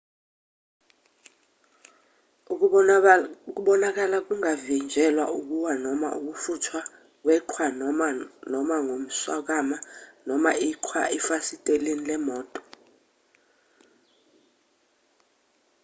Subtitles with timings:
[3.49, 6.79] ukubonakala kungavinjelwa ukuwa noma ukufuthwa
[7.21, 8.05] kweqhwa noma
[8.51, 9.77] noma ngomswakama
[10.27, 12.61] noma iqhwa efasiteleni lemoto